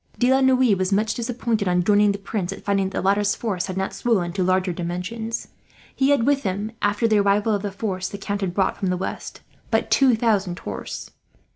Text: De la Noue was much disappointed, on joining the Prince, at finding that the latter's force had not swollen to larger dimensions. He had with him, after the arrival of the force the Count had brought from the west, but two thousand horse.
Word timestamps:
De 0.17 0.31
la 0.31 0.41
Noue 0.41 0.75
was 0.75 0.91
much 0.91 1.13
disappointed, 1.13 1.67
on 1.67 1.83
joining 1.83 2.11
the 2.11 2.17
Prince, 2.17 2.51
at 2.51 2.65
finding 2.65 2.89
that 2.89 2.97
the 2.97 3.05
latter's 3.07 3.35
force 3.35 3.67
had 3.67 3.77
not 3.77 3.93
swollen 3.93 4.33
to 4.33 4.43
larger 4.43 4.73
dimensions. 4.73 5.49
He 5.95 6.09
had 6.09 6.25
with 6.25 6.41
him, 6.41 6.71
after 6.81 7.07
the 7.07 7.19
arrival 7.19 7.53
of 7.53 7.61
the 7.61 7.71
force 7.71 8.09
the 8.09 8.17
Count 8.17 8.41
had 8.41 8.55
brought 8.55 8.77
from 8.77 8.87
the 8.89 8.97
west, 8.97 9.41
but 9.69 9.91
two 9.91 10.15
thousand 10.15 10.57
horse. 10.57 11.11